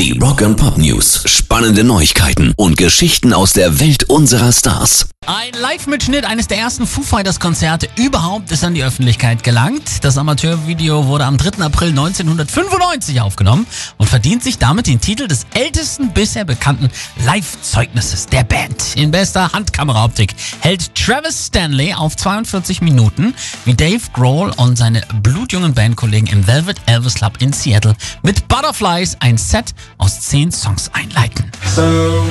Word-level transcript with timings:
Die 0.00 0.18
Rock 0.18 0.40
and 0.40 0.56
Pop 0.56 0.78
News. 0.78 1.24
Spannende 1.26 1.84
Neuigkeiten 1.84 2.54
und 2.56 2.78
Geschichten 2.78 3.34
aus 3.34 3.52
der 3.52 3.80
Welt 3.80 4.04
unserer 4.04 4.50
Stars. 4.50 5.10
Ein 5.26 5.52
Live-Mitschnitt 5.60 6.24
eines 6.24 6.48
der 6.48 6.56
ersten 6.56 6.86
Foo 6.86 7.02
Fighters-Konzerte 7.02 7.88
überhaupt 7.96 8.50
ist 8.50 8.64
an 8.64 8.74
die 8.74 8.82
Öffentlichkeit 8.82 9.44
gelangt. 9.44 10.02
Das 10.02 10.16
Amateurvideo 10.16 11.06
wurde 11.06 11.26
am 11.26 11.36
3. 11.36 11.62
April 11.62 11.90
1995 11.90 13.20
aufgenommen 13.20 13.66
und 13.98 14.08
verdient 14.08 14.42
sich 14.42 14.56
damit 14.56 14.86
den 14.86 14.98
Titel 14.98 15.28
des 15.28 15.46
ältesten 15.52 16.12
bisher 16.14 16.46
bekannten 16.46 16.88
Live-Zeugnisses 17.26 18.26
der 18.26 18.44
Band. 18.44 18.96
In 18.96 19.10
bester 19.10 19.52
Handkameraoptik 19.52 20.34
hält 20.60 20.94
Travis 20.94 21.48
Stanley 21.48 21.92
auf 21.92 22.16
42 22.16 22.80
Minuten, 22.80 23.34
wie 23.66 23.74
Dave 23.74 24.00
Grohl 24.14 24.50
und 24.56 24.78
seine 24.78 25.02
blutjungen 25.22 25.74
Bandkollegen 25.74 26.30
im 26.30 26.46
Velvet 26.46 26.78
Elvis 26.86 27.14
Club 27.14 27.34
in 27.40 27.52
Seattle 27.52 27.94
mit 28.22 28.48
Butterflies 28.48 29.18
ein 29.20 29.36
Set 29.36 29.74
aus 29.98 30.20
10 30.20 30.52
Songs 30.52 30.90
einleiten. 30.92 31.50
So, 31.74 32.26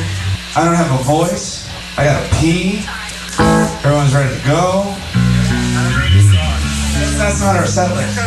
I 0.55 0.59
don't 0.59 0.76
have 0.76 0.91
a 0.91 1.04
voice. 1.04 1.66
I 1.98 2.05
gotta 2.05 2.23
pee. 2.40 2.80
Everyone's 3.84 4.13
ready 4.13 4.35
to 4.35 4.48
go. 4.48 4.95
That's 7.18 7.41
not 7.41 7.55
our 7.55 7.68
set 7.68 7.90
list. 7.95 8.20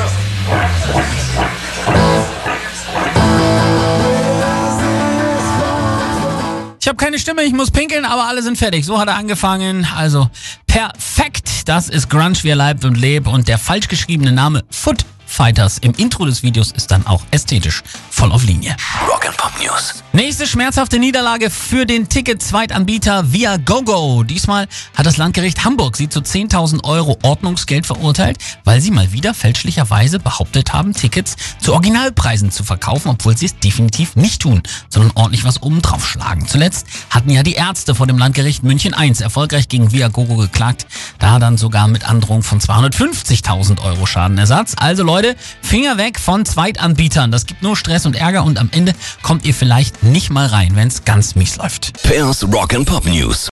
Ich 6.81 6.89
habe 6.89 6.97
keine 6.97 7.19
Stimme, 7.19 7.43
ich 7.43 7.53
muss 7.53 7.71
pinkeln, 7.71 8.05
aber 8.05 8.27
alle 8.27 8.43
sind 8.43 8.59
fertig. 8.59 8.85
So 8.85 8.99
hat 8.99 9.09
er 9.09 9.15
angefangen. 9.15 9.87
Also 9.97 10.29
perfekt. 10.67 11.69
Das 11.69 11.89
ist 11.89 12.11
Grunge, 12.11 12.35
wie 12.43 12.49
er 12.49 12.57
leibt 12.57 12.85
und 12.85 12.97
lebt. 12.97 13.29
Und 13.29 13.47
der 13.47 13.57
falsch 13.59 13.89
geschriebene 13.89 14.33
Name 14.33 14.65
Foot 14.69 15.05
Fighters 15.33 15.79
im 15.79 15.93
Intro 15.95 16.27
des 16.27 16.43
Videos 16.43 16.73
ist 16.73 16.91
dann 16.91 17.07
auch 17.07 17.23
ästhetisch 17.31 17.83
voll 18.11 18.31
auf 18.33 18.45
Linie. 18.45 18.77
Rock 19.09 19.27
and 19.27 19.37
Pop 19.39 19.53
News. 19.59 20.03
Nächste 20.13 20.47
schmerzhafte 20.47 20.99
Niederlage 20.99 21.49
für 21.49 21.87
den 21.87 22.07
Ticket-Zweitanbieter 22.07 23.33
Via 23.33 23.57
GoGo. 23.57 24.25
Diesmal 24.25 24.69
hat 24.95 25.07
das 25.07 25.17
Landgericht 25.17 25.65
Hamburg 25.65 25.97
sie 25.97 26.11
zu 26.11 26.21
10.000 26.21 26.85
Euro 26.85 27.19
Ordnungsgeld 27.23 27.87
verurteilt, 27.87 28.37
weil 28.65 28.83
sie 28.83 28.91
mal 28.91 29.13
wieder 29.13 29.33
fälschlicherweise 29.33 30.19
behauptet 30.19 30.75
haben, 30.75 30.93
Tickets 30.93 31.37
zu 31.59 31.73
Originalpreisen 31.73 32.51
zu 32.51 32.63
verkaufen, 32.63 33.09
obwohl 33.09 33.35
sie 33.35 33.47
es 33.47 33.59
definitiv 33.59 34.17
nicht 34.17 34.43
tun, 34.43 34.63
sondern 34.91 35.13
ordentlich 35.15 35.45
was 35.45 35.63
oben 35.63 35.81
drauf 35.81 36.07
schlagen. 36.07 36.47
Zuletzt 36.47 36.87
hatten 37.09 37.31
ja 37.31 37.43
die 37.43 37.55
Ärzte 37.55 37.95
vor 37.95 38.07
dem 38.07 38.19
Landgericht 38.19 38.65
München 38.65 38.95
I 39.01 39.11
erfolgreich 39.19 39.71
gegen 39.71 39.93
Via 39.93 40.09
GoGo 40.09 40.37
geklagt, 40.37 40.87
da 41.19 41.39
dann 41.39 41.57
sogar 41.57 41.89
mit 41.89 42.07
Androhung 42.07 42.43
von 42.43 42.61
250.000 42.61 43.83
Euro 43.83 44.05
Schadenersatz. 44.05 44.75
Also 44.77 45.05
Leute, 45.23 45.37
Finger 45.63 45.99
weg 45.99 46.19
von 46.19 46.45
Zweitanbietern. 46.45 47.31
Das 47.31 47.47
gibt 47.47 47.63
nur 47.63 47.77
Stress 47.77 48.07
und 48.07 48.17
Ärger 48.17 48.45
und 48.45 48.59
am 48.59 48.69
Ende 48.73 48.93
kommt 49.23 49.45
ihr 49.45 49.55
vielleicht 49.55 50.03
nicht 50.03 50.31
mal 50.31 50.47
rein, 50.47 50.75
wenn 50.75 50.89
es 50.89 51.05
ganz 51.05 51.35
mies 51.37 51.57
läuft. 51.57 52.03
Pairs 52.03 52.45
Rock 52.53 52.75
and 52.75 52.87
Pop 52.87 53.07
News. 53.07 53.51